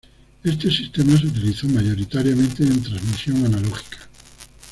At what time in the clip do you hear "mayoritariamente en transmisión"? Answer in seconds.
1.67-3.45